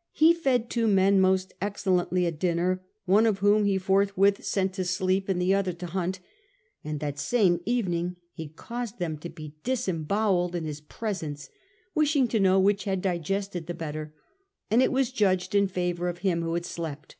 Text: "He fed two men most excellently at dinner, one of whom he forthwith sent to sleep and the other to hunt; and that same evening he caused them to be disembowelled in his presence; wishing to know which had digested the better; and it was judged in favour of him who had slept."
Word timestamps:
"He 0.12 0.34
fed 0.34 0.68
two 0.68 0.86
men 0.86 1.22
most 1.22 1.54
excellently 1.58 2.26
at 2.26 2.38
dinner, 2.38 2.82
one 3.06 3.24
of 3.24 3.38
whom 3.38 3.64
he 3.64 3.78
forthwith 3.78 4.44
sent 4.44 4.74
to 4.74 4.84
sleep 4.84 5.26
and 5.26 5.40
the 5.40 5.54
other 5.54 5.72
to 5.72 5.86
hunt; 5.86 6.20
and 6.84 7.00
that 7.00 7.18
same 7.18 7.60
evening 7.64 8.16
he 8.34 8.48
caused 8.50 8.98
them 8.98 9.16
to 9.16 9.30
be 9.30 9.54
disembowelled 9.64 10.54
in 10.54 10.66
his 10.66 10.82
presence; 10.82 11.48
wishing 11.94 12.28
to 12.28 12.38
know 12.38 12.60
which 12.60 12.84
had 12.84 13.00
digested 13.00 13.66
the 13.68 13.72
better; 13.72 14.12
and 14.70 14.82
it 14.82 14.92
was 14.92 15.10
judged 15.10 15.54
in 15.54 15.66
favour 15.66 16.10
of 16.10 16.18
him 16.18 16.42
who 16.42 16.52
had 16.52 16.66
slept." 16.66 17.16